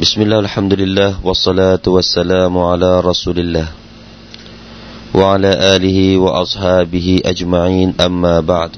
[0.00, 3.68] بسم الله الحمد لله والصلاة والسلام على رسول الله
[5.14, 8.70] وعلى آله وأصحابه أجمعين أما بعد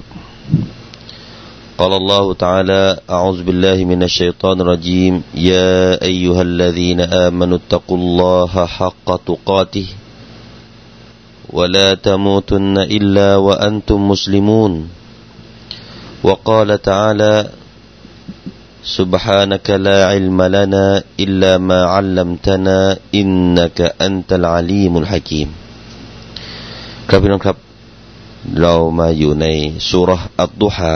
[1.79, 9.09] قال الله تعالى أعوذ بالله من الشيطان الرجيم يا أيها الذين آمنوا اتقوا الله حق
[9.27, 9.87] تقاته
[11.53, 14.89] ولا تموتن إلا وأنتم مسلمون
[16.23, 17.49] وقال تعالى
[18.98, 25.50] سبحانك لا علم لنا إلا ما علمتنا إنك أنت العليم الحكيم
[27.10, 27.58] ครับพี่น้องครับ
[28.62, 29.46] เรามาอยู่ใน
[29.90, 30.10] สุร
[30.40, 30.96] อัตดุฮา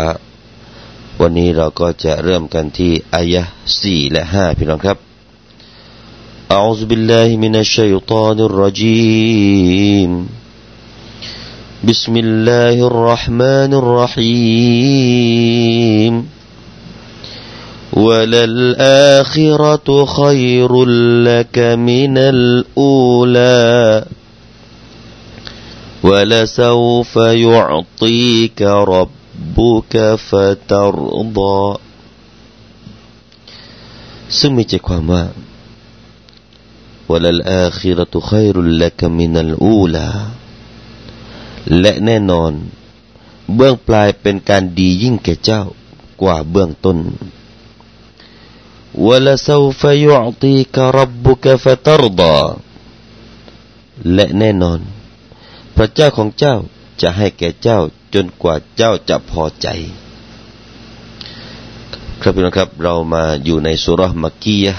[1.22, 3.44] วันนี้เราก็จะเริ่มกันที่อายะ
[3.80, 4.98] สี่และห้าพี่น้องครับ
[6.58, 10.12] أعوذ بالله من الشيطان الرجيم
[11.90, 13.72] بسم الله الرحمن
[14.94, 16.14] الرحيم
[18.06, 20.72] وللآخرة خير
[21.30, 21.58] لك
[21.90, 24.06] من الأولى
[26.04, 29.94] ولسوف يعطيك ربك
[30.30, 31.64] فترضى
[34.40, 35.24] ซึ่งมีใจความว่า
[37.10, 40.12] وللآخرة خير لك من الأولى
[41.80, 42.52] และแน่นอน
[43.56, 45.62] เบื้องปลายเป็นการดียิ่งแก่เจ้า
[46.22, 46.98] กว่าเบื้องต้น
[49.08, 52.38] ولسوف يعطيك ربك فترضى
[54.14, 54.80] และแน่นอน
[55.76, 56.56] พระเจ้าของเจ้า
[57.02, 57.80] จะให้แก่เจ้า
[58.14, 59.68] จนกว่าเจ้าจะพอใจ
[62.22, 64.76] ครับพี่น้องครับ เรามาอยู่ในสุรมักกียะ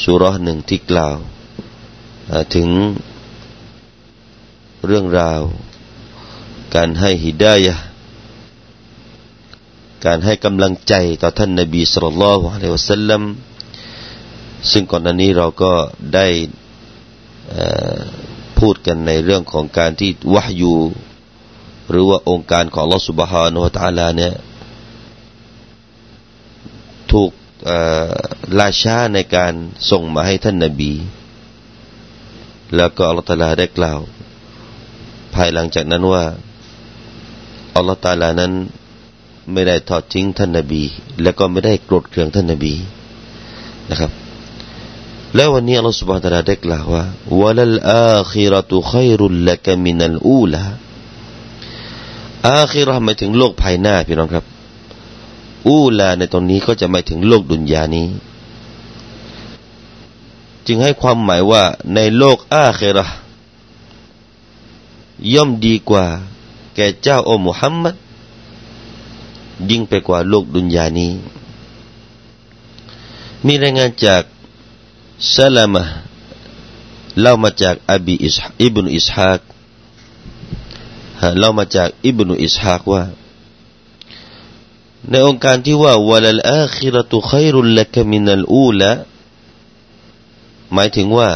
[0.00, 1.18] สุรหนึ่งที่กล่าว
[2.54, 2.68] ถึง
[4.86, 5.42] เรื่องราว
[6.74, 7.76] การให้ฮิดายะ
[10.05, 13.21] การให้กำลังใจต่อท่านนบีสุลต่านละฮ์อะลัยวะสัลลัม
[14.71, 15.71] ซึ่งก่อนหน้านี้เราก็
[16.15, 16.27] ได้
[18.59, 20.75] พูดกันในเรื่องของการที่วะฮยู
[21.89, 24.33] หรือว่าองค์การของลอสุบฮานุตาลาเนี่ย
[27.11, 27.31] ถูก
[28.59, 29.53] ลาช้าในการ
[29.91, 30.93] ส่งมาให้ท่านนบี
[32.75, 33.99] แล้วก็อัลลอฮฺตาลาได้กล่าว
[35.33, 36.23] ภายหลังจากนั้นว่า
[37.75, 38.53] อัลลอฮฺตาลานั้น
[39.51, 40.83] ไม่ได้ทอดทิ้งท่านนบี
[41.21, 42.73] แล้วก็ไม่ได้โกรธเคืองท่านนบี
[43.89, 44.11] นะครับ
[45.35, 47.03] แล้ววันนี้อัลลอฮฺสุบฮานตะลาได้กล่าวว่า
[47.41, 50.63] วะลัลอาคิรตุขัยรุลละกมินัลอูลา
[52.49, 54.45] อาคิรหมายถึงโลกภายหน้าพี่น้องครับ
[55.69, 58.07] อูลาในตรงนี้ก็จะหมายถึงโลกดุนยานี้
[60.67, 61.63] จึงให้ความหมายว่า
[61.95, 62.97] ในโลกอาคิร
[65.33, 66.05] ย่อมดีกว่า
[66.75, 67.95] แก่เจ้าโอมุฮัมมัด
[69.69, 71.11] ยิ่งไปกว่าโลกดุนยานี้
[73.45, 74.23] มีรายงานจาก
[75.35, 75.83] ซาลามะ
[77.21, 78.15] เล่ามาจากอบี
[78.63, 79.41] อิบนุอิสฮาก
[81.39, 83.03] เล่ามาจากอิบนุอิสฮากว่า
[85.09, 88.91] ในองค์การที่ว่าวลลอาคิรตุขัยรุลละกมินัลอูละ
[90.73, 91.29] หมายถึงว่า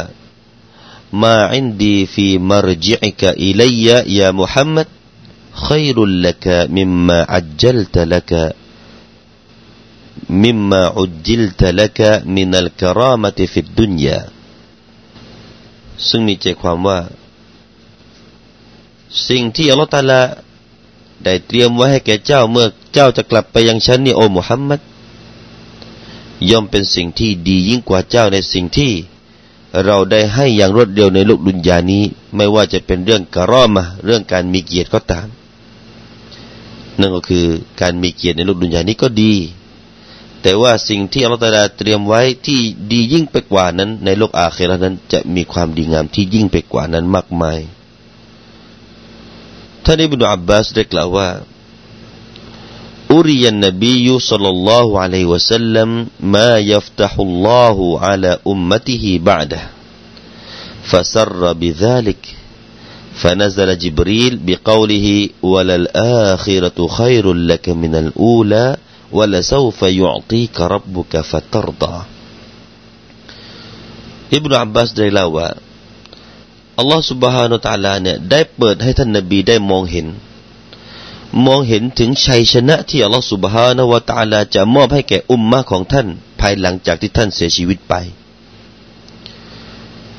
[1.22, 4.88] มาอินดีฟีมารจิอิกะอิลัยยะยามุฮัมมัด
[5.67, 6.45] خير لك
[6.77, 8.31] مما عجلت لك
[10.29, 11.99] مما عجلت لك
[12.37, 14.19] من الكرامة في الدنيا
[16.07, 16.99] ซึ่งมีใจความว่า
[19.29, 20.21] สิ่งที่อัลลอฮฺตาลา
[21.23, 24.79] ได้เตรียมไว้ให้แก่เจ้าเมื่อเจ้าจะกลับไปยังฉันนี่โอมุฮัมมัด
[26.49, 28.91] ย่อมเป็นสิ่งที่ดียิ่งกว่าเจ้าในสิ่งที่
[29.85, 32.03] เราได้ให้อย่างรวดเร็วในโลกดุนยานี้
[32.35, 35.27] ไม่ว่าจะเป็นเรื่องกะรอมะเรื่องการมีเกียรติก็ตาม
[36.98, 37.46] นั่นก็คือ
[37.80, 39.34] การมีเกียรติในโลกดุนยานี้ก็ดี
[40.42, 47.60] แต่ว่าสิ่งที่อัลตัลาเตรียมไว้ที่ดียิ่งไปกว่านั้น ในโลกอาเครานั้น จะมีความดีงามที่ยิ่งไปกว่านั้นมากมาย
[49.84, 51.28] ท่านอิบนุอับบาสได้กล่าวว่า
[53.12, 55.88] อุริยันนบียุสัลลัลลอฮุอะลัยวะสัลลัม
[56.34, 59.60] มายัฟตะฮุลลอฮุอะลาอุมมะติฮิบะดะ
[60.90, 62.22] ฟะซัรบิซาลิก
[63.21, 65.07] فنزل جبريل بقوله
[65.43, 68.77] وللآخرة خير لك من الأولى
[69.17, 71.97] ولسوف يعطيك ربك فترضى
[74.37, 75.49] ابن عباس ได้เล่าว่า
[76.79, 80.07] อัลลอฮฺ سبحانه และ تعالى เนี่ยได้เปิดให้ท่านนบีได้มองเห็น
[81.45, 86.07] มองเห็นถึงชัยชนะที่อัลลอฮฺ سبحانه และ تعالى จะมอบให้แก่อุมมะของท่าน
[86.41, 87.93] ภายหลังจากที่ท่านเสียชีวิตไป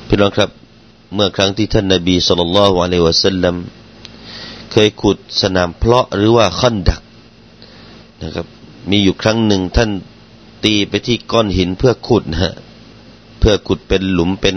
[0.07, 0.49] พี่น้องครับ
[1.14, 3.54] เมื่อครั้งที่ท่านนบีสุลต่านละฮ์อะลัยวะสัลลัม
[4.72, 7.00] เคยขุดสนามเพาะหรือว่าขั้นดัก
[8.22, 8.46] นะครับ
[8.90, 9.90] มีอยู่ครั้งหนึ่งท่าน
[10.64, 12.54] ตีไปที่ก้อนหินเพื่อขุดนะฮะ
[13.38, 14.56] เพื่อขุดเป็นหลุมเป็น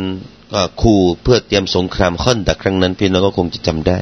[0.81, 0.93] คู
[1.23, 3.99] เพื่อเตรียมสงครามค่อนแต่ครั้งนั้นพี่น้องก็คงจะจำได้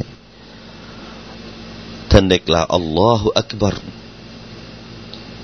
[2.12, 3.76] ท่านได้กล่าวอัลลอฮฺอักบาร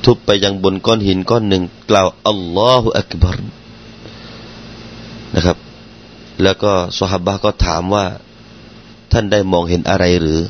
[0.05, 3.37] ทุบไปยังบนก้อนหินก้อนหนึ่ง กล่าวอัลลอฮฺอักบาร
[5.35, 5.57] นะครับ
[6.43, 8.05] แล้วก็สหบะก็ถามว่า
[9.11, 10.41] ท่านได้มองเห็นอะไรหรือ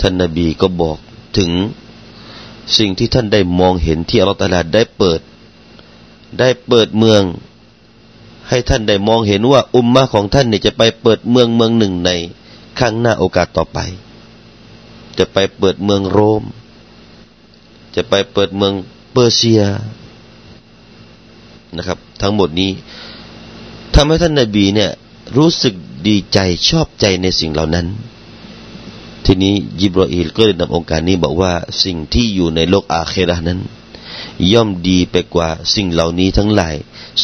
[0.00, 0.98] ท่านนบีก็บอก
[1.38, 1.50] ถึง
[2.78, 5.20] สิ่งที่ท่านได้มองเห็นที่อัลลอฮฺตาลาได้เปิด
[6.38, 7.22] ได้เปิดเมือง
[8.48, 12.10] ให้ท่านได้มองเห็นว่าอุมมะของท่านเนี่ยจะไปเปิดเมืองเมืองหนึ่งใน
[12.78, 13.78] ข้างหน้าโอกาสต่อไป
[15.18, 16.42] จะไปเปิดเมืองโรม
[17.96, 18.72] จะไปเปิดเมือง
[19.12, 19.62] เปอร์เซีย
[21.76, 22.70] นะครับ ทั้งหมดนี้
[23.94, 24.90] ทำให้ท่านนาบีเนี่ย
[25.36, 25.74] รู้สึก
[26.08, 26.38] ดีใจ
[26.68, 27.86] ชอบใจในสิ่งเหล่านั้น
[29.24, 31.52] ทีนี้ยิบรออีลก็เลยนำองค์การนี้บอกว่า
[31.84, 33.60] สิ่งที่อยู่ในโลกอาเครานั้น
[34.52, 36.74] ย่อมดีไปกว่าสิ่งเหล่านี้ทั้งหลาย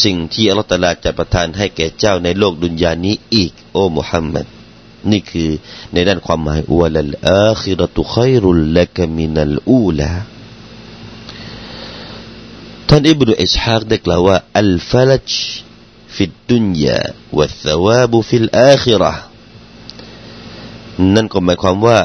[0.02, 4.46] สิ่งที่อัลลอฮฺตาลาจะประทานให้แก่เจ้าในโลกดุนยานี้อีก โอ้มุฮัมมัด
[5.10, 5.50] นี่คือ
[5.92, 10.10] ในด้านความหมายว่าลลอาคิรตุขัยรุลละกมินัลอูลา
[12.88, 15.30] ท่านอิบนุอิสฮากได้กล่าวว่าالفلج
[16.16, 19.14] في الدنيا والثواب في الآخرة
[21.14, 21.98] นั่นก็หมายความว่า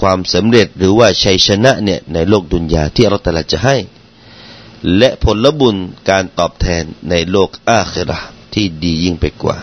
[0.00, 3.76] ความสำเร็จหรือว่าชัยชนะเนี่ยในโลกดุนยาที่อัลลอฮฺตะอาลาจะให้
[4.96, 5.76] และผลบุญ
[6.10, 8.18] การตอบแทนในโลกอาครา
[8.54, 9.56] ที่ดียิ่งไปกว่า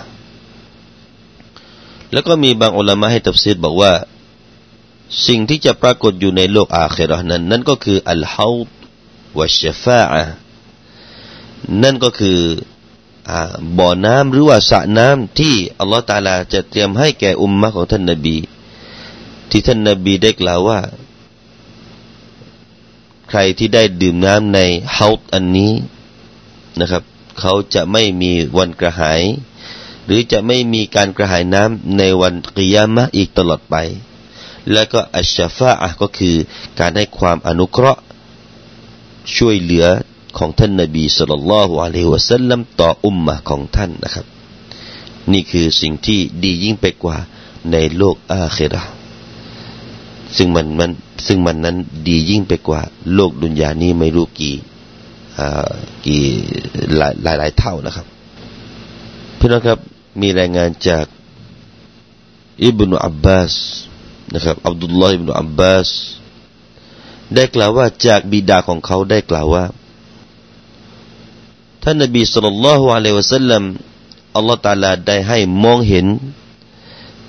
[2.12, 3.94] แล้วก็มีบางอุลามะให้ตัฟซีรบอกว่า
[5.28, 8.56] สิ่งที่จะปรากฏอยู่ในโลกอาครานั้น นั่นก็คือالحوض
[9.38, 10.24] วะชฟาอะ
[11.84, 12.40] นั่นก็คือ
[13.78, 18.38] บ่อน้ำหรือว่าสระน้ำที่อัลลอฮฺตาลาจะเตรียมให้แก่อุมมะของท่านนบี
[19.50, 20.80] ที่ท่านนบีได้กล่าวว่า
[23.30, 24.60] ใครที่ได้ดื่มน้ำใน
[24.94, 25.74] เฮาต์อันนี้
[26.80, 27.04] นะครับ
[27.40, 29.22] เขาจะไม่มีวันกระหาย
[30.06, 33.76] หรือจะไม่มีการกระหายน้ำในวันกิยามะอีกตลอดไป
[34.72, 36.36] และก็อัชชฟาอะก็คือ
[36.80, 38.02] การให้ความอนุเคราะห์
[39.36, 39.86] ช่วยเหลือ
[40.38, 44.26] ของท่านนบีสุลต่านละฮ์อะลัยวะสัลลัมต่ออุมมะของท่านนะครับ
[45.32, 47.18] นี่คือสิ่งที่ดียิ่งไปกว่า
[47.72, 48.84] ในโลกอาเครา
[50.38, 50.92] ซึ่งมันมัน
[51.28, 51.78] ซึ่งมันนั้น
[52.08, 52.82] ดียิ่งไปกว่า
[53.14, 54.56] โลกดุนยานี้ไม่รู้กี่
[56.06, 56.24] กี่
[56.96, 58.06] หลายหลายหลายเท่านะครับ
[59.38, 59.80] พี่น้องครับ
[60.22, 61.06] มีรายงานจาก
[62.64, 63.54] อิบนุอับบาส
[64.34, 65.90] นะครับอับดุลลอฮ์อิบนุอับบาส
[67.36, 69.64] ได้กล่าวว่าจากบิดาของเขาได้กล่าวว่า
[71.83, 73.63] ท่านนบีสุลต่านละฮ์อะลัยวะสัลลัม
[74.37, 76.07] อัลลอฮฺตาลาได้ให้มองเห็น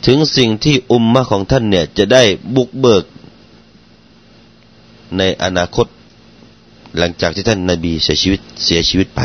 [0.06, 2.24] ถึงสิ่งที่อุมมะของท่านเนี่ยจะได้
[2.56, 3.04] บุกเบิก
[5.18, 5.88] ในอนาคต
[6.98, 9.22] หลังจากที่ท่านนบีเสียชีวิตเสียชีวิตไป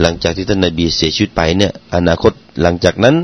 [0.00, 2.32] หลังจากที่ท่านนบีเสียชีวิตไปเนี่ยอนาคต
[2.62, 3.16] หลังจากนั้น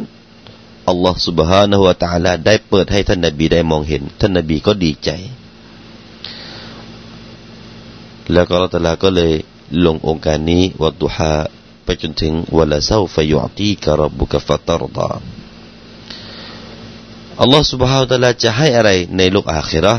[0.89, 5.11] อัลลอฮฺ سبحانه และ تعالى ได้เปิดให้ท่านนบีได้มองเห็น ท่านนบีก็ดีใจ
[8.33, 9.33] แล้วก็อัลลอฮฺตาลาก็เลย
[9.85, 11.35] ลงองค์การนี้วัดุฮา
[11.85, 15.11] ไปจนถึงวลาเซาฟยุตีกรับบุกฟัตรดา
[17.41, 19.95] อัลลอฮฺ سبحانه และ تعالى จะให้อะไรในโลกอาคิระ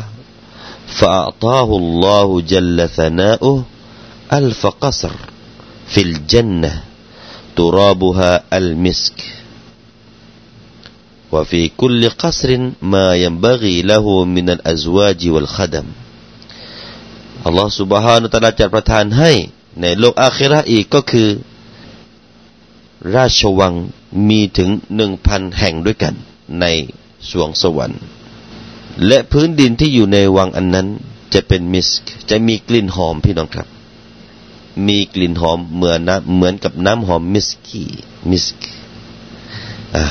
[1.00, 3.64] فأعطاه الله جل ثناؤه
[4.34, 5.14] ألف قصر
[5.88, 6.74] في الجنة
[7.56, 9.18] ترابها المسك
[11.32, 12.50] وفي كل قصر
[12.82, 15.86] ما ينبغي له من الأزواج والخدم
[17.48, 19.32] الله سبحانه وتعالى จะประทานให้
[19.81, 21.29] ในโลกอาคิราอีกก็คือ
[23.15, 23.75] ราชวัง
[24.29, 26.15] มีถึงหนึ่งพันแห่งด้วยกัน
[26.61, 26.65] ใน
[27.31, 28.01] สวงสวรรค์
[29.07, 30.89] และพื้นดินที่อยู่ในวังอันนั้น
[31.35, 33.69] จะเป็น مسك จะมีกลิ่นหอมพี่น้องครับ
[34.87, 38.71] มีกลิ่นหอมเหมือนนะเหมือนกับน้ำหอม مسك مسك
[39.97, 40.05] อ่า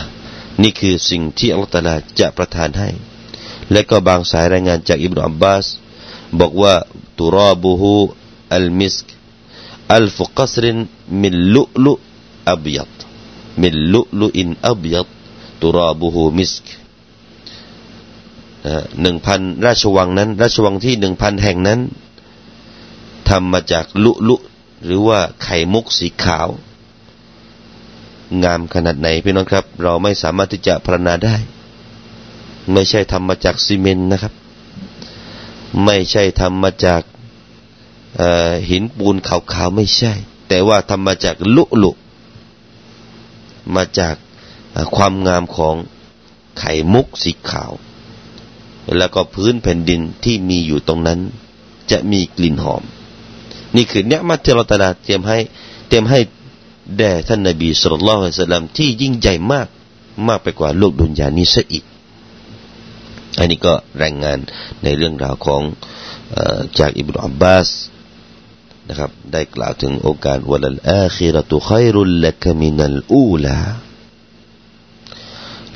[0.61, 2.89] นี่คือสิ่งที่อัลลอฮฺจะประทานให้
[3.71, 5.65] และก็บางสายรายงานจากอิบนาอับบาส
[6.39, 6.73] บอกว่า
[7.19, 10.77] ترابه المسك ألف قصر من
[11.21, 12.93] لؤلؤ أبيض
[13.61, 15.07] من لؤلؤ أبيض
[15.61, 16.67] ترابه مسك
[19.01, 21.79] หนึ่งพันราชวังนั้น ราชวังที่หนึ่งพันแห่งนั้น
[23.29, 24.35] ทำมาจากลุลุ
[24.85, 26.47] หรือว่าไข่มุกสีขาว
[28.43, 31.35] งามขนาดไหนพี่น้องครับ เราไม่สามารถที่จะพรรณนาได้
[32.73, 34.33] ไม่ใช่ทำมาจากซีเมนต์นะครับ
[35.83, 37.01] ไม่ใช่ทำมาจาก
[38.69, 40.13] หินปูนขาวๆไม่ใช่
[40.47, 41.91] แต่ว่าทำมาจากลุลุ
[43.75, 44.15] มาจาก
[44.95, 45.75] ความงามของ
[46.59, 47.71] ไข่มุกสีขาว
[48.97, 51.19] แล้วก็พื้นแผ่นดินที่มีอยู่ตรงนั้น
[51.91, 52.83] จะมีกลิ่นหอม
[53.75, 55.37] นี่คือเนื้อมัที่เราตลาดเตรียมให้
[55.87, 56.19] เตรียมให้
[56.97, 59.67] แด่ท่านนบีสุลต่านละสัลลัมที่ยิ่งใหญ่มาก
[60.27, 61.83] มากไปกว่าโลกดุนยานี้ซะอีก
[63.37, 64.37] อันนี้ก็รายงาน
[64.83, 65.61] ในเรื่องราวของ
[66.79, 67.67] จากอิบนุอับบาส
[68.87, 73.57] นะครับ ได้กล่าวถึงโอกาสวัลลอาคิรตุขัยรุลละกมินัลอูลา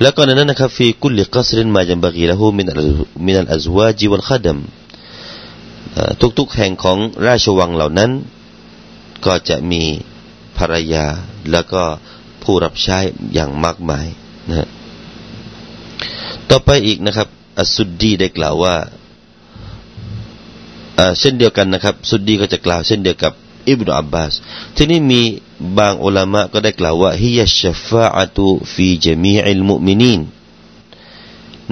[0.01, 2.67] แล้วก็ในนั้นนะครับฟีกุลิกัสรินมาจัมบกีละหูมิน
[3.25, 4.57] มินัลอัซวาจิวัลขดัม
[6.39, 8.11] ทุกๆแห่งของราชวังเหล่านั้น
[9.25, 9.81] ก็จะมี
[10.57, 11.05] ภรรยา
[11.51, 11.83] แล้วก็
[12.43, 12.97] ผู้รับใช้
[13.33, 14.07] อย่างมากมาย
[14.49, 14.67] นะ
[16.49, 17.27] ต่อไปอีกนะครับ
[17.59, 18.75] อัสสุดดีได้กล่าวว่า
[21.19, 23.33] เช่นเดียวกันนะครับ สุดดีก็จะกล่าวเช่นเดียวกับ
[23.69, 24.33] อิบนุอับบาส
[24.75, 25.21] ที่นี่มี
[25.77, 30.21] บางอุลามะก็ได้กล่าวว่าฮิยชฟาอะตุฟีจมีอิลมุมินีน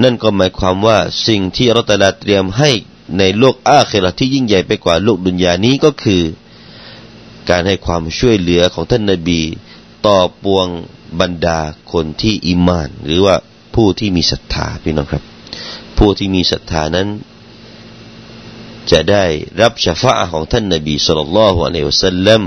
[0.02, 2.70] นั่นก็หมายความว่าสิ่งที่อัลตลาเตรียมให้
[3.18, 6.24] ในโลกอาเคราที่ยิ่งใหญ่ไปกว่าโลกดุนยานี้ก็คือ
[7.50, 9.42] การให้ความช่วยเหลือของท่านนาบี
[10.06, 10.68] ต่อปวง
[11.20, 11.60] บรรดา
[11.92, 13.36] คนที่อิมาน หรือว่า
[13.76, 15.24] ผู้ที่มีศรัทธาพี่น้องครับ
[15.98, 17.08] ผู้ที่มีศรัทธานั้น
[18.91, 19.25] จะได้
[19.61, 22.43] รับชฟาของท่านนบีสุลต่านละฮ์อะลัยฮิวสัลลัม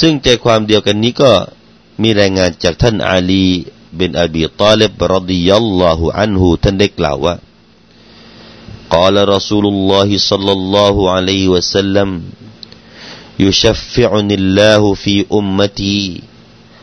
[0.00, 1.32] ซึ่งใจความเดียวกันนี้ก็
[2.02, 3.46] มีรายงานจากท่านอาลี
[3.98, 7.34] บินอบีตาลิบรดิยัลลอฮุอันฮุท่านได้กล่าวว่า
[8.96, 12.08] قال رسول الله صلى الله عليه وسلم
[13.40, 16.22] يشفعني الله في أمتي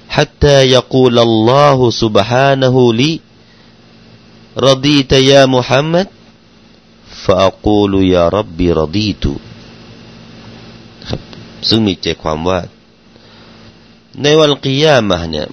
[0.10, 3.20] حتى يقول الله سبحانه لي
[4.68, 6.08] رضيت يا محمد
[7.24, 9.34] ฟากูลุยารับบิรดีตุ
[11.10, 11.22] ครับ
[11.68, 12.60] ซึ่งมีใจความว่า
[14.22, 15.48] ในวันกิยามะเนี่ย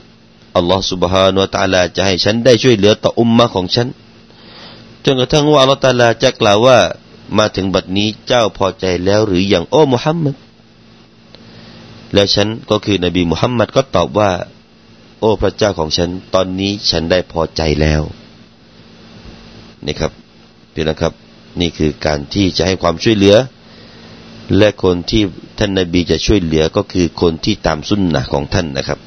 [0.56, 3.88] อัลลอฮฺ سبحانه และ تعالى จะให้ฉันได้ช่วยเหลือต่ออุมมะของฉัน
[5.04, 6.78] จนกระทั่งว่าอัลลอฮฺตาลาจะกล่าวว่า
[7.38, 10.36] มาถึงบัดนี้เจ้าพอใจแล้วหรือยังโอ้มุฮัมมัด
[12.14, 14.30] แล้วฉันก็คือนบีมุฮัมมัดก็ตอบว่า
[15.20, 18.02] โอ้พระเจ้าของฉัน ตอนนี้ฉันได้พอใจแล้ว
[19.86, 20.12] นี่ครับ
[20.72, 21.12] พี่นะครับ
[21.61, 23.35] นี่คือการที่จะให้ความช่วยเหลือ
[24.57, 25.23] และคนที่
[25.57, 28.99] ท่านนาบีจะช่วยเหลือก็คือคนที่ตามสุนนะของท่านนะครับ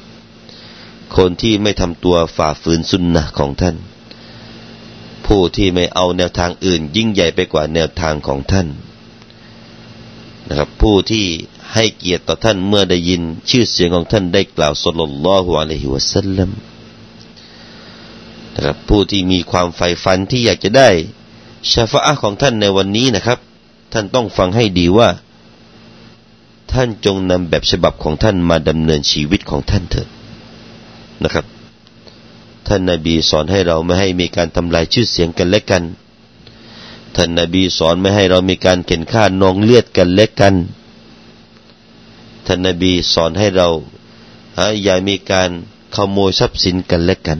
[1.17, 3.75] คนที่ไม่ทำตัวฝ่าฝืนสุนนะของท่าน
[5.25, 8.67] ผู้ที่ไม่เอาแนวทางอื่น ยิ่งใหญ่ไปกว่าแนวทางของท่าน
[10.47, 11.25] นะครับผู้ที่
[11.73, 16.49] ให้เกียรติต่อท่านเมื่อได้ยินชื่อเสียงของท่านได้กล่าวสลลลอฮุอะลัยฮิวะสัลลัม
[18.55, 20.89] นะครับผู้ที่มีความใฝ่ฝันที่อยากจะได้
[21.71, 23.39] ชาฟะของท่านในวันนี้นะครับ
[23.93, 25.09] ท่านต้องฟังให้ดีว่า
[26.71, 30.07] ท่านจงนำแบบฉบับของท่านมาดำเนินชีวิตของท่านเถิด
[31.23, 31.45] นะครับ
[32.67, 35.83] ท่านนาบีสอนให้เราไม่ให้มีการทำลายชื่อเสียงกันและกัน
[37.15, 40.55] ท่านนาบีสอนไม่ให้เรามีการเข็นฆ่านองเลือดกันและกัน
[42.45, 43.69] ท่านนาบีสอนให้เรา
[44.83, 45.49] อย่ามีการ
[45.95, 47.39] ขโมยทรัพย์สินกันและกัน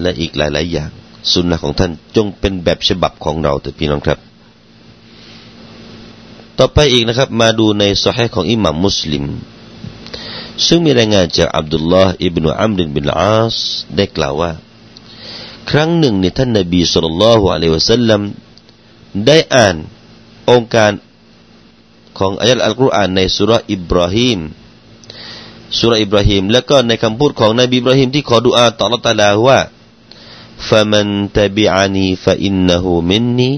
[0.00, 0.90] และอีกหลาย ๆ อย่าง
[1.32, 4.18] สุนนะของท่านจงเป็นแบบฉบับของเราเถิดพี่น้องครับ
[6.58, 9.24] ต่อไปอีกนะครับ มาดูในสหายของอิหม่ามมุสลิม
[10.66, 13.56] ซึ่งมีรายงานจากอับดุลลอฮ์อิบนุอัมรินบินอาส
[13.96, 14.52] ได้กล่าวว่า
[15.70, 18.20] ครั้งหนึ่งในท่านนบีสุลต่านละฮ์อะลัยวะสัลลัม
[19.26, 19.76] ได้อ่าน
[20.50, 20.92] องค์การ
[22.18, 24.40] ของอายะห์อัลกุรอานในสุรอิบราฮิม
[25.78, 29.58] สุรอิบราฮิมแล้วก็ในคำพูดของนบีอิบราฮิมที่ขอดุอาต่อละตาลาว่า
[30.68, 31.06] فمن
[31.38, 33.52] تبعني فإنه مني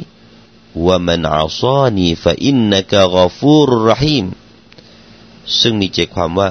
[0.87, 4.27] ومن عصاني فإنك غفور رحيم
[5.61, 6.51] ซึ่งมีใจความว่า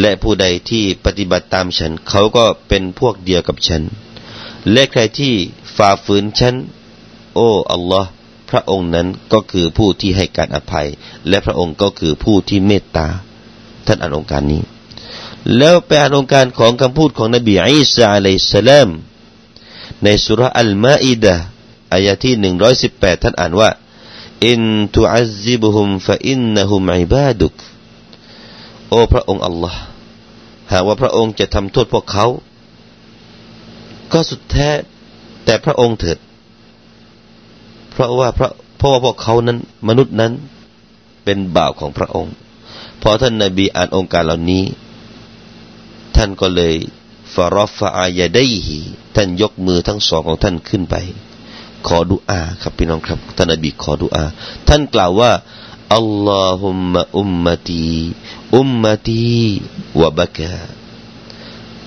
[0.00, 3.82] และผู้ใดที่ปฏิบัติตามฉัน เขาก็เป็นพวกเดียวกับฉัน
[4.72, 5.34] และใครที่
[5.76, 6.54] ฝ่าฝืนฉัน
[7.34, 8.08] โอ้อัลลอฮ์
[8.50, 10.88] พระองค์นั้นก็คือผู้ที่ให้การอภัย
[11.28, 13.08] และพระองค์ก็คือผู้ที่เมตตา
[13.86, 14.62] ท่านอ่านองค์การนี้
[15.56, 18.88] แล้วไปอ่านองค์การของคำพูดของนบีอิสาอะลัยสลาม
[20.02, 21.34] ในสุรอัลมาอิดะ
[21.92, 23.70] อายะที่หนึ่งร้อยสิบแปดท่านอ่านว่า
[24.46, 24.60] อิน
[24.94, 27.54] ทุอัซซิบุฮุมฟะอินนะฮุมอิบาดุก
[28.88, 29.80] โอ้พระองค์อัลลอฮ์
[30.72, 32.26] หากว่าพระองค์จะทำโทษพวกเขา
[34.12, 34.68] ก็สุดแท้
[35.44, 36.18] แต่พระองค์เถิด
[37.90, 40.32] เพราะว่าพระเพราะว่าพวกเขานั้น มนุษย์นั้น
[41.24, 42.34] เป็นบ่าวของพระองค์
[43.02, 44.64] พอท่านนาบีอ่านองค์การเหล่านี้
[46.18, 46.74] ท่านก็เลย
[47.34, 48.78] ฟารฟอายาได้หี
[49.16, 50.94] ท่านยกมือทั้งสองของท่านขึ้นไป
[51.86, 54.24] ขอดุอาครับพี่น้องครับท่านอบีขอดุอา
[54.68, 55.32] ท่านกล่าวว่า
[55.96, 57.98] อัลลอฮุมะอุมมตี
[58.56, 59.38] อุมมตี
[60.00, 60.54] วะบะกา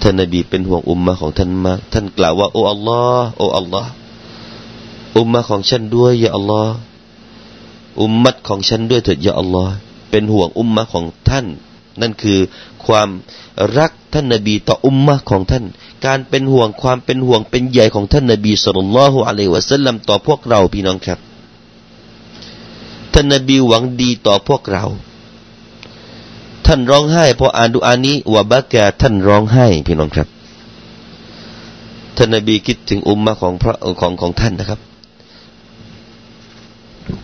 [0.02, 3.92] ท่านนบีเป็นห่วงอุมมะของท่านมากท่านกล่าวว่าโอ้อัลลอฮ์โอ้อัลลอฮ์
[5.18, 6.76] อุมมะของฉันด้วยยาอัลลอฮ์
[8.02, 9.74] อุมมัดของฉันด้วยเถิดยาอัลลอฮ์
[10.10, 11.46] เป็นห่วงอุมมะของท่าน
[12.02, 12.40] นั่นคือ
[12.86, 13.10] ความ
[13.78, 15.66] รักท่านนบีต่ออุมมะของท่าน
[16.06, 21.20] การเป็นห่วงความเป็นห่วงเป็นใหญ่ของท่านนบีสุลต่านละฮ์อะลัยวะสัลลัมต่อพวกเราพี่น้องครับ
[23.14, 24.86] ท่านนบีหวังดีต่อพวกเรา
[26.66, 30.28] ท่านร้องไห้พออ่านดูอานี้วะบะกาท่านร้องไห้พี่น้องครับ
[32.18, 34.80] ท่านนบีคิดถึงอุมมะของพระของของท่านนะครับ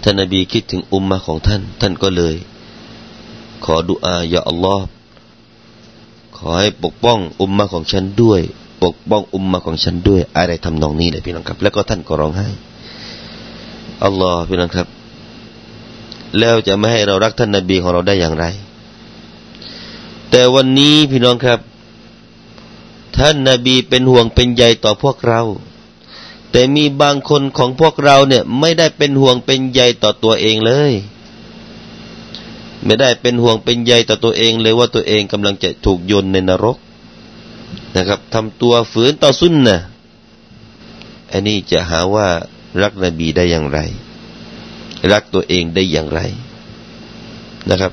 [0.04, 2.36] ท่านนบีคิดถึงอุมมะของท่าน ท่านก็เลย
[3.66, 4.86] ขอดุอาอย่าอัลลอฮ์
[6.38, 8.42] ขอให้ปกป้องอุมมะของฉันด้วย
[8.84, 12.48] ปกป้องอุมมะของฉันด้วย อะไรทำนองนี้เลยพี่น้องครับ แล้วก็ท่านก็ร้องไห้
[14.04, 14.88] อัลลอฮ์พี่น้องครับ
[16.40, 18.46] แล้วจะไม่ให้เรารักท่านนบีของเราได้อย่างไร
[20.32, 21.60] แต่วันนี้พี่น้องครับ
[23.18, 25.42] ท่านนบีเป็นห่วงเป็นใยต่อพวกเรา
[26.52, 30.92] แต่มีบางคนของพวกเราเนี่ย ไม่ได้เป็นห่วงเป็นใยต่อตัวเองเลย
[32.86, 36.78] ไม่ได้เป็นห่วงเป็นใยต่อตัวเองเลยว่าตัวเองกำลังจะถูกโยนในนรก
[37.96, 39.78] นะครับทำตัวฝืนต่อสุนนะ
[41.32, 42.28] อันนี้จะหาว่า
[42.82, 43.80] รักนบีได้อย่างไร
[45.12, 46.22] รักตัวเองได้อย่างไร
[47.70, 47.92] นะครับ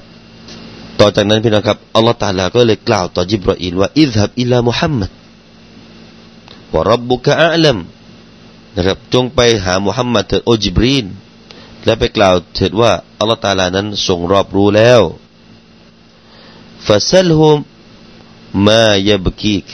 [1.00, 5.10] ต่อจากนั้นพี่น้องครับอัลลอฮฺตาลาก็เลยกล่าวต่อจิบรออีลว่าอิซฮับอิลามุฮัมมัด
[6.74, 7.78] วะรับบุกะอัลลัม
[8.76, 11.06] นะครับ จงไปหามุฮัมมัดเถิดโอจิบรีน
[11.84, 12.92] และไปกล่าวเถิดว่า
[13.24, 15.00] อัลลอฮฺตาลานั้นทรงรอบรู้แล้ว
[16.86, 17.56] ฟาซัลฮุม
[18.68, 19.64] มายบกีก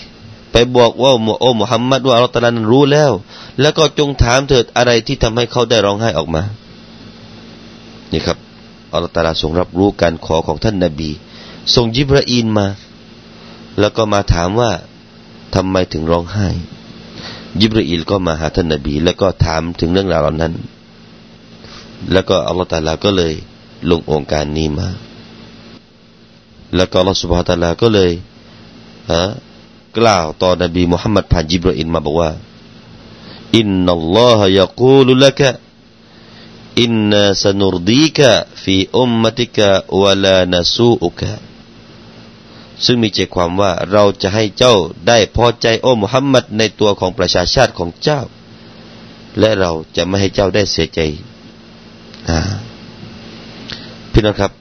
[0.52, 3.12] ไปบอกว่าโอ้มุฮัมมัดว่าอัลลอฮฺตาลานั้นรู้แล้ว
[3.60, 6.42] แล้วก็จงถามเถิดอะไรที่ทำให้เขาได้ร้องไห้ออกมา
[8.12, 8.38] นี่ครับ
[8.92, 11.10] อัลลอฮฺตาลาทรงรับรู้การขอของท่านนาบี
[11.74, 12.66] ส่งยิบราอีนมา
[13.80, 14.70] แล้วก็มาถามว่า
[15.54, 16.48] ทำไมถึงร้องไห้
[17.60, 20.52] ยิบรีอิลก็มาหาท่านนบี แล้วก็ถามถึงเรื่องราวเหล่านั้น
[22.12, 23.34] แล้วก็อัลลอฮฺตาลาก็เลย
[23.90, 24.88] ลงองค์การนี้มา
[26.76, 28.10] แล้วก็อัลลอฮฺสุบฮฺตาลาก็เลย
[29.12, 29.22] ฮะ
[29.98, 32.30] กล่าวต่อนบีมุฮัมมัดผ่านยิบรอิลมาบอกว่า
[33.58, 35.50] อินนัลลอฮฺยะกูลุละกะ
[36.82, 38.30] อินนาสนุรดีกะ
[38.62, 39.68] ฟีอุมมติกะ
[40.02, 41.32] วะลานาซูอุกะ
[42.84, 44.74] ซึ่งมีใจความว่าเราจะให้เจ้า
[45.08, 48.20] ได้พอใจโอ้มุฮัมมัดในตัวของประชาชาติของเจ้า
[49.38, 51.00] และเราจะไม่ให้เจ้าได้เสียใจ
[54.11, 54.51] พี่น้องครับ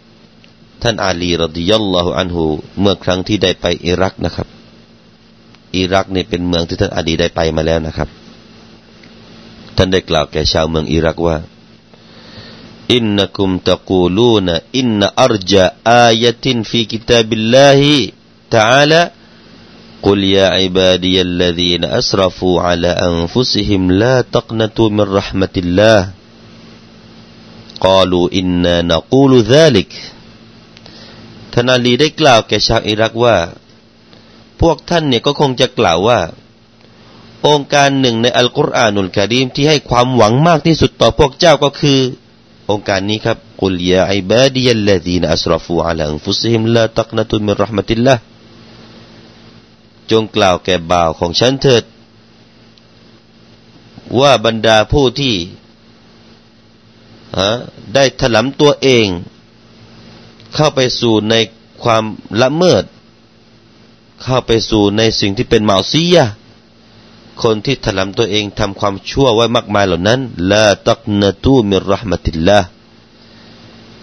[0.83, 2.45] ท่านอาลีรดิยัลลอฮุอันฮู
[2.81, 4.49] เมื่อครั้งที่ได้ไปอิรักนะครับ
[5.77, 8.09] อิรักนี่เป็นเมืองที่ท่านอาลีได้ไปมาแล้วนะครับ
[9.77, 11.37] ท่านได้กล่าวแก่ชาวเมืองอิรักว่า
[12.95, 17.99] อินนักุมตะกูลูนอินนอัรจาอายะตินฟีกิตาบิลลาฮิ
[18.55, 19.11] تعالى
[20.03, 26.01] قل يا عبادي الذين أسرفوا على أنفسهم لا تقنطوا من رحمة الله
[27.87, 29.91] قالوا إنا نقول ذلك
[31.53, 33.37] ท่านอาลีได้กล่าวแก่ชาวอิรักว่า
[34.61, 36.21] พวกท่านเนี่ยก็คงจะกล่าวว่า
[37.47, 41.99] องค์การหนึ่งในอัลกุรอานุลกะดีมที่ให้ความหวังมากที่สุดต่อพวกเจ้าก็คือ
[42.71, 48.15] องค์การนี้ครับกุลยาอิบาดียัลลดีนอัสรฟูอัลอันฟุซิฮิมลาตักนตุมิรห์มติลละ
[50.11, 51.85] จงกล่าวแก่บ่าวของฉันเถิด
[54.21, 55.35] ว่าบรรดาผู้ที่
[57.94, 59.08] ได้ถลำตัวเอง
[60.54, 61.36] เข้าไปสู่ใน
[61.84, 62.04] ความ
[62.42, 62.84] ละเมิด
[64.24, 66.26] เข้าไปสู่ในสิ่งที่เป็นเมาซียะ
[67.44, 70.20] คนที่ถลำตัวเองทำความชั่วไว้มากมายเหล่านั้น
[70.52, 72.60] ลาตักนตูมิรหมติลละ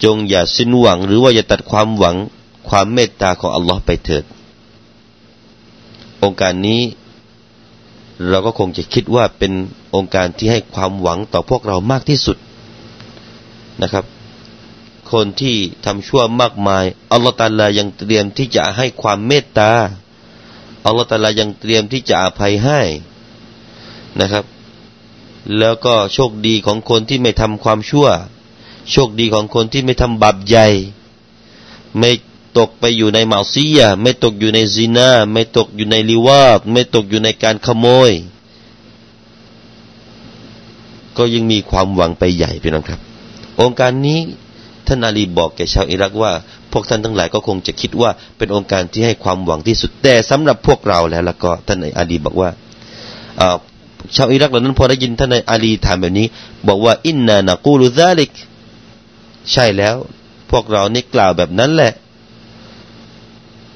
[0.03, 2.15] จงอย่าสิ้นหวัง หรือว่าอย่าตัดความหวัง
[2.69, 4.23] ความเมตตาของอัลลอฮ์ไปเถิด
[6.23, 6.81] องค์การนี้
[8.27, 9.53] เราก็คงจะคิดว่าเป็น
[9.95, 12.37] องค์การที่ให้ความหวังต่อพวกเรามากที่สุด
[13.81, 14.05] นะครับ
[15.11, 19.71] คนที่ทำชั่วมากมายอัลลอฮฺตาลายังเตรียมที่จะให้ความเมตตา
[20.85, 22.81] อัลลอฮฺตาลายังเตรียมที่จะอภัยให้
[24.21, 24.45] นะครับ
[25.57, 28.07] แล้วก็โชคดีของคนที่ไม่ทำความชั่ว
[28.91, 30.67] โชคดีของคนที่ไม่ทำบาปใหญ่
[31.99, 32.11] ไม่
[32.57, 38.11] ตกไปอยู่ในมาซียไม่ตกอยู่ในซินาไม่ตกอยู่ในลิวาบไม่ตกอยู่ในการขโมย
[41.17, 43.06] ก็ยังมีความหวังไปใหญ่พี่น้องครับ
[43.61, 44.19] องค์การนี้
[44.87, 46.31] ท่านอาลีบอกแก่ชาวอิรักว่า
[46.71, 52.49] พวกท่านทั้งหลายก็คงจะคิดว่าเป็นองค์การที่ให้ความหวังที่สุดแต่สำหรับพวกเราแล้วแล้วก็ท่านอาลีบอกว่า
[54.15, 56.27] ชาวอิรักเหล่านั้นพอได้ยินท่านอาลีถามแบบนี้
[56.67, 58.31] บอกว่าอินนานะกูลุซาลิก
[59.51, 59.95] ใช่แล้ว
[60.51, 61.93] พวกเรานี่กล่าวแบบนั้นแหละ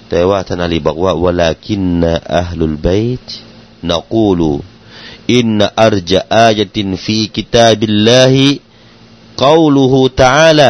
[0.10, 3.36] แต่ว่าท่านอาลีบอกว่าวลากินนะอัลลุลบัยต์
[3.89, 4.52] นะกูลู
[5.36, 8.48] อินนอัรจอาจตินฟีกิตาบิลลาฮิ
[9.43, 10.69] กาวลุฮูตะอาลา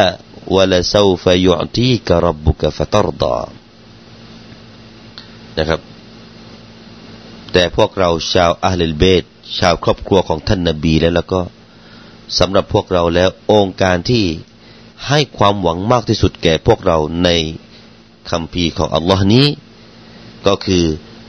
[0.54, 3.36] วะลาซาฟยุอตีกะรับบุกะฟะตรดา
[5.56, 5.80] นะครับ
[7.52, 9.22] แต่พวกเราชาวอัลลเบต
[9.58, 11.40] ชาวครอบครัวของท่านนบีแล้วแล้วก็
[12.38, 14.24] สำหรับพวกเราแล้วองค์การที่
[15.08, 17.28] ให้ความหวังมากที่สุดแก่พวกเราใน
[18.30, 19.46] คำพีของอัลลอฮ์นี้
[20.46, 20.84] ก็คือ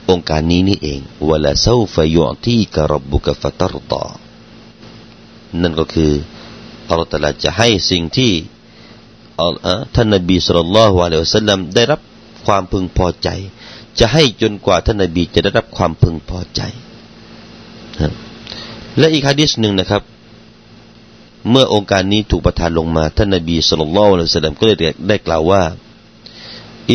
[0.09, 4.05] องค์การนี้นี่เองวะลาซาฟยุอตีกรับบุกฟะตรตา
[5.61, 6.11] นั่นก็คือ
[6.99, 8.31] ลอฮฺตะลาจะให้สิ่งที่
[9.95, 11.99] ท่านนบีสุลต่านวะเลวสลัมได้รับ
[12.45, 13.29] ความพึงพอใจ
[13.99, 16.61] จะให้จนกว่าท่านนบีจะได้รับความพึงพอใจ
[18.97, 20.03] และอีกฮะดิษหนึ่งนะครับ
[21.49, 24.77] เมื่อองค์การนี้ถูกประทานลงมาท่านนบีสุลต่านวะเลวสลัมก็เลย
[25.09, 25.63] ได้กล่าวว่า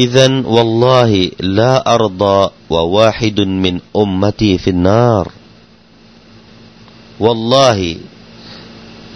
[0.04, 1.10] إذن والله
[1.58, 2.38] لا أرضى
[2.74, 5.26] وواحد من أمتي في النار
[7.24, 7.78] والله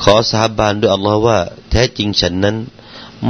[0.01, 1.39] ขอสาบานด้วยอัลลอฮ์ว่า
[1.71, 2.57] แท้จริงฉันนั้น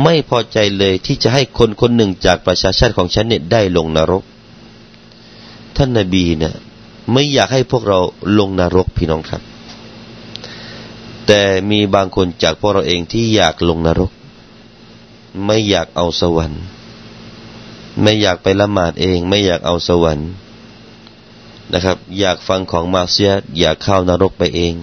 [0.03, 4.22] ไม่พอใจเลยที่จะให้คนคนหนึ่งจากประชาชาติของฉันเนี่ยได้ลงนรก
[5.77, 6.55] ท่านนาบีเนี่ย
[7.12, 7.98] ไม่อยากให้พวกเรา
[8.38, 9.42] ลงนรกพี่น้องครับ
[11.27, 14.11] แต่มีบางคนจากพวกเราเองที่อยากลงนรก
[15.46, 16.62] ไม่อยากเอาสวรรค์
[18.03, 20.31] ไม่อยากไปละหมาดเอง ไม่อยากเอาสวรรค์
[21.72, 24.75] นะครับ อยากฟังของมาเซียอยากเข้านรกไปเอง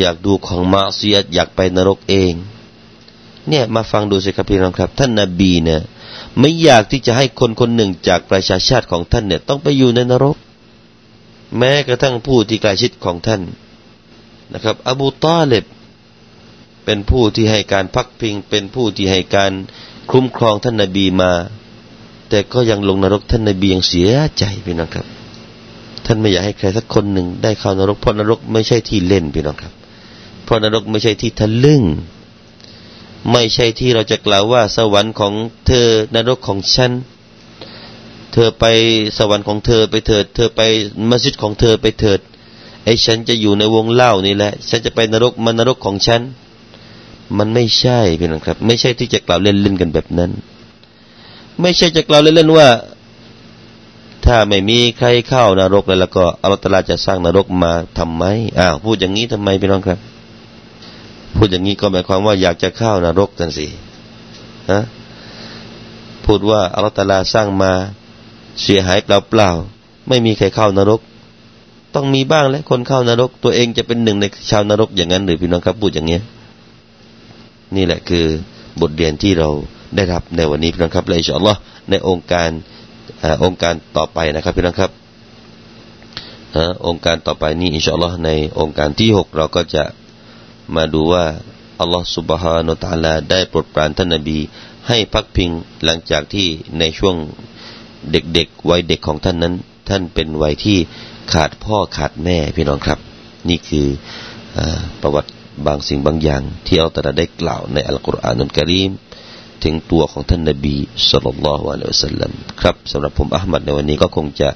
[0.00, 2.34] อยากดูของมาเสียอยากไปนรกเอง
[3.48, 5.80] เนี่ยมาฟังดูสิครับพี่น้องครับ ท่านนาบีเนี่ย
[6.38, 10.36] ไม่อยากที่จะให้คนคนหนึ่งจากประชาชาติของท่านเนี่ย ต้องไปอยู่ในนรก
[11.58, 13.42] แม้กระทั่งผู้ที่ใกล้ชิดของท่าน
[14.52, 15.64] นะครับ อบูตาเลบ
[16.84, 19.52] เป็นผู้ที่ให้การพักพิง เป็นผู้ที่ให้การ
[20.10, 21.32] คุ้มครองท่านนาบีมา
[22.28, 25.06] แต่ก็ยังลงนรกท่านนาบียังเสียใจพี่น้องครับ
[26.06, 29.72] ท่านไม่อยากให้ใครสักคนหนึ่งได้เข้านรกเพราะนรกไม่ใช่ที่เล่นพี่น้องครับ
[30.46, 31.82] เพราะนรกไม่ใช่ที่ทะลึ่ง
[33.30, 35.32] ไม่ใช่ที่เราจะกล่าวว่า สวรรค์ของ
[35.66, 36.92] เธอนรกของฉัน
[38.32, 38.64] เธอไป
[39.18, 40.60] สวรรค์ของเธอไปเถิด เธอไป
[41.10, 42.20] มัสยิดของเธอไปเถิด
[42.84, 46.20] ไอ้ฉันจะอยู่ในวงเล่านี่แหละ ฉันจะไปนรกมันนรกของฉัน
[47.38, 50.30] มันไม่ใช่พี่น้องครับ ไม่ใช่ที่จะกล่าวเล่นๆกันแบบนั้น
[51.60, 52.68] ไม่ใช่จะกล่าวเล่นๆว่า
[54.26, 58.24] ถ้าไม่มีใครเข้านรกแล้วก็อัลลอฮฺจะสร้างนรกมาทำไม
[58.58, 59.98] อ้าวพูดอย่างนี้ทำไมพี่น้องครับ
[61.38, 63.66] พูดอย่างนี้ก็หมายความว่าอยากจะเข้านรกกันสิ
[64.72, 64.82] ฮะ
[66.26, 67.72] พูดว่าอัลตลาสร้างมา
[68.62, 71.00] เสียหายเปล่าๆไม่มีใครเข้านรก
[71.94, 76.22] ต้องมีบ้างและคนเข้านรก ตัวเองจะเป็นหนึ่งในชาวนรกอย่างนั้นหรือพี่น้องครับพูดอย่างเนี้ย
[77.76, 78.24] นี่แหละคือ
[78.80, 79.48] บทเรียนที่เรา
[79.96, 81.58] ได้รับในวันนี้พี่น้องครับเลยอินชาอัลลอฮ์
[81.90, 82.50] ในองค์การ
[83.22, 84.90] อองค์การต่อไปนะครับพี่น้องครับ
[86.86, 89.82] องค์การต่อไปนี้อินชาอัลลอฮ์ในองค์การที่หกเราก็จะ
[90.74, 91.24] มาดูว่า
[91.80, 94.38] อัลลอฮฺสุบฮานุตาลาได้โปรดปรานท่านนบี
[94.88, 95.50] ให้พักพิง
[95.84, 96.48] หลังจากที่
[96.78, 97.16] ในช่วง
[98.10, 99.54] เด็กๆวัยเด็กของท่านนั้น
[99.88, 100.78] ท่านเป็นวัยที่
[101.32, 102.98] ขาดพ่อขาดแม่พี่น้องครับ
[103.48, 103.86] นี่คือ
[104.58, 104.60] อ
[105.02, 105.30] ประวัติ
[105.66, 108.90] บางสิ่งบางอย่าง ที่อัลตลาได้กล่าวในอัลกุรอานุลกิริม
[109.64, 110.76] ถึงตัวของท่านนบี
[111.10, 114.48] สุลต่านละฮ์วะลัยฮิสัลลัมครับสำหรับผมอัลมัดในวันนี้ก็คงจะ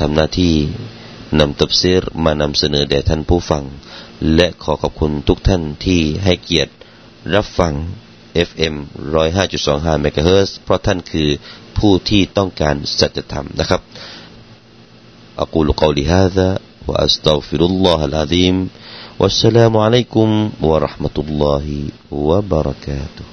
[0.00, 0.54] ทำหน้าที่
[1.38, 3.64] นำตับซีรมานำเสนอแด่ท่านผู้ฟัง
[4.35, 6.71] และขอขอบคุณทุกท่านที่ให้เกียรติ
[7.33, 7.73] รับฟัง
[8.49, 8.75] FM
[9.35, 11.29] 105.25 MHz เพราะท่านคือ
[11.77, 13.81] ผู้ที่ต้องการสัจธรรมนะครับ
[15.45, 16.49] أقول قولي هذا
[16.87, 18.69] وأستغفر الله العظيم
[19.19, 20.27] والسلام عليكم
[20.61, 21.65] ورحمة الله
[22.11, 23.25] وبركاته